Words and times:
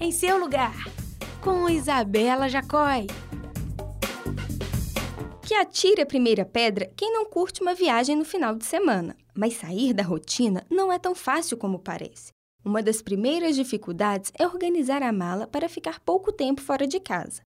em 0.00 0.12
seu 0.12 0.38
lugar, 0.38 0.74
com 1.42 1.68
Isabela 1.68 2.48
Jacói. 2.48 3.06
Que 5.44 5.54
atire 5.54 6.02
a 6.02 6.06
primeira 6.06 6.44
pedra 6.44 6.92
quem 6.96 7.12
não 7.12 7.24
curte 7.24 7.62
uma 7.62 7.74
viagem 7.74 8.14
no 8.14 8.24
final 8.24 8.54
de 8.54 8.64
semana. 8.64 9.16
Mas 9.34 9.54
sair 9.54 9.92
da 9.92 10.02
rotina 10.02 10.64
não 10.70 10.92
é 10.92 10.98
tão 10.98 11.14
fácil 11.14 11.56
como 11.56 11.78
parece. 11.78 12.32
Uma 12.64 12.82
das 12.82 13.00
primeiras 13.00 13.56
dificuldades 13.56 14.32
é 14.38 14.46
organizar 14.46 15.02
a 15.02 15.12
mala 15.12 15.46
para 15.46 15.68
ficar 15.68 16.00
pouco 16.00 16.32
tempo 16.32 16.60
fora 16.60 16.86
de 16.86 17.00
casa. 17.00 17.42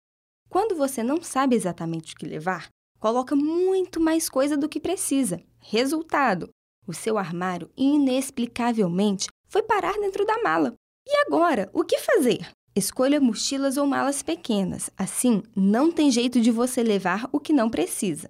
Quando 0.49 0.77
você 0.77 1.03
não 1.03 1.23
sabe 1.23 1.57
exatamente 1.57 2.15
o 2.15 2.17
que 2.17 2.27
levar, 2.27 2.69
coloca 2.99 3.35
muito 3.35 4.01
mais 4.01 4.29
coisa 4.29 4.57
do 4.57 4.69
que 4.69 4.81
precisa. 4.81 5.43
Resultado: 5.59 6.49
o 6.87 6.95
seu 6.95 7.19
armário 7.19 7.71
inexplicavelmente 7.77 9.29
foi 9.49 9.63
parar 9.63 9.95
dentro 9.95 10.25
da 10.25 10.41
mala. 10.43 10.75
E 11.09 11.25
agora, 11.27 11.71
o 11.73 11.83
que 11.83 11.99
fazer? 11.99 12.47
Escolha 12.77 13.19
mochilas 13.19 13.79
ou 13.79 13.87
malas 13.87 14.23
pequenas, 14.23 14.91
assim 14.95 15.43
não 15.57 15.91
tem 15.91 16.11
jeito 16.11 16.39
de 16.39 16.51
você 16.51 16.83
levar 16.83 17.29
o 17.33 17.41
que 17.41 17.51
não 17.51 17.71
precisa. 17.71 18.29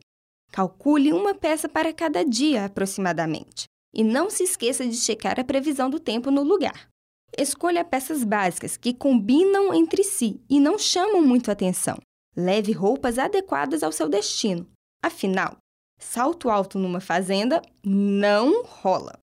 Calcule 0.52 1.12
uma 1.12 1.34
peça 1.34 1.68
para 1.68 1.92
cada 1.92 2.24
dia 2.24 2.64
aproximadamente. 2.64 3.64
E 3.92 4.04
não 4.04 4.30
se 4.30 4.44
esqueça 4.44 4.86
de 4.86 4.96
checar 4.96 5.40
a 5.40 5.44
previsão 5.44 5.90
do 5.90 5.98
tempo 5.98 6.30
no 6.30 6.42
lugar. 6.42 6.88
Escolha 7.36 7.84
peças 7.84 8.22
básicas 8.22 8.76
que 8.76 8.94
combinam 8.94 9.74
entre 9.74 10.04
si 10.04 10.40
e 10.48 10.60
não 10.60 10.78
chamam 10.78 11.20
muito 11.20 11.50
atenção. 11.50 11.98
Leve 12.36 12.72
roupas 12.72 13.18
adequadas 13.18 13.82
ao 13.82 13.90
seu 13.90 14.08
destino. 14.08 14.66
Afinal, 15.02 15.56
salto 15.98 16.48
alto 16.48 16.78
numa 16.78 17.00
fazenda 17.00 17.60
não 17.84 18.62
rola. 18.62 19.18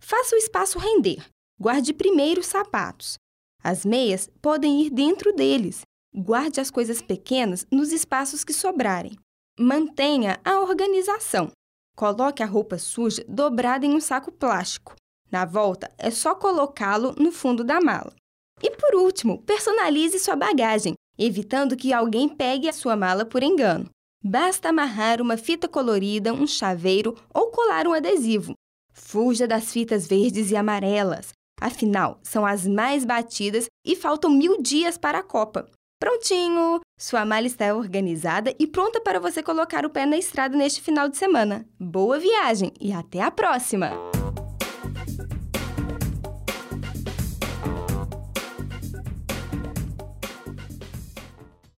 Faça 0.00 0.36
o 0.36 0.38
espaço 0.38 0.78
render. 0.78 1.31
Guarde 1.58 1.92
primeiro 1.92 2.40
os 2.40 2.46
sapatos. 2.46 3.18
As 3.62 3.84
meias 3.84 4.28
podem 4.40 4.82
ir 4.82 4.90
dentro 4.90 5.32
deles. 5.32 5.82
Guarde 6.14 6.60
as 6.60 6.70
coisas 6.70 7.00
pequenas 7.00 7.66
nos 7.70 7.92
espaços 7.92 8.42
que 8.44 8.52
sobrarem. 8.52 9.16
Mantenha 9.58 10.40
a 10.44 10.60
organização. 10.60 11.50
Coloque 11.94 12.42
a 12.42 12.46
roupa 12.46 12.78
suja 12.78 13.24
dobrada 13.28 13.86
em 13.86 13.94
um 13.94 14.00
saco 14.00 14.32
plástico. 14.32 14.94
Na 15.30 15.44
volta, 15.44 15.90
é 15.96 16.10
só 16.10 16.34
colocá-lo 16.34 17.14
no 17.18 17.30
fundo 17.30 17.62
da 17.62 17.80
mala. 17.80 18.12
E 18.62 18.70
por 18.72 18.94
último, 18.94 19.42
personalize 19.42 20.18
sua 20.18 20.36
bagagem, 20.36 20.94
evitando 21.18 21.76
que 21.76 21.92
alguém 21.92 22.28
pegue 22.28 22.68
a 22.68 22.72
sua 22.72 22.96
mala 22.96 23.24
por 23.24 23.42
engano. 23.42 23.88
Basta 24.24 24.68
amarrar 24.68 25.20
uma 25.20 25.36
fita 25.36 25.68
colorida, 25.68 26.32
um 26.32 26.46
chaveiro 26.46 27.16
ou 27.32 27.50
colar 27.50 27.86
um 27.86 27.92
adesivo. 27.92 28.54
Fuja 28.92 29.48
das 29.48 29.72
fitas 29.72 30.06
verdes 30.06 30.50
e 30.50 30.56
amarelas. 30.56 31.32
Afinal, 31.62 32.18
são 32.24 32.44
as 32.44 32.66
mais 32.66 33.04
batidas 33.04 33.66
e 33.86 33.94
faltam 33.94 34.28
mil 34.28 34.60
dias 34.60 34.98
para 34.98 35.20
a 35.20 35.22
Copa. 35.22 35.68
Prontinho! 36.00 36.80
Sua 36.98 37.24
mala 37.24 37.46
está 37.46 37.72
organizada 37.72 38.52
e 38.58 38.66
pronta 38.66 39.00
para 39.00 39.20
você 39.20 39.44
colocar 39.44 39.86
o 39.86 39.90
pé 39.90 40.04
na 40.04 40.18
estrada 40.18 40.56
neste 40.56 40.82
final 40.82 41.08
de 41.08 41.16
semana. 41.16 41.64
Boa 41.78 42.18
viagem 42.18 42.72
e 42.80 42.92
até 42.92 43.20
a 43.20 43.30
próxima! 43.30 43.92